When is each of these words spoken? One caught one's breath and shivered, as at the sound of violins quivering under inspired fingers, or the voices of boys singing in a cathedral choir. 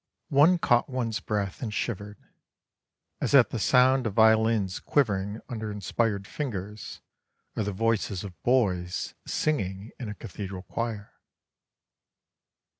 One 0.29 0.57
caught 0.57 0.89
one's 0.89 1.19
breath 1.19 1.61
and 1.61 1.71
shivered, 1.71 2.17
as 3.21 3.35
at 3.35 3.51
the 3.51 3.59
sound 3.59 4.07
of 4.07 4.15
violins 4.15 4.79
quivering 4.79 5.41
under 5.47 5.71
inspired 5.71 6.25
fingers, 6.25 7.01
or 7.55 7.61
the 7.63 7.71
voices 7.71 8.23
of 8.23 8.41
boys 8.41 9.13
singing 9.27 9.91
in 9.99 10.09
a 10.09 10.15
cathedral 10.15 10.63
choir. 10.63 11.13